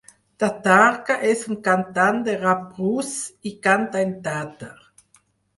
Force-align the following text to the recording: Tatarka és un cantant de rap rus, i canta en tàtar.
Tatarka 0.43 1.17
és 1.33 1.43
un 1.55 1.59
cantant 1.67 2.17
de 2.29 2.35
rap 2.45 2.63
rus, 2.79 3.13
i 3.51 3.55
canta 3.69 4.03
en 4.09 4.15
tàtar. 4.31 4.75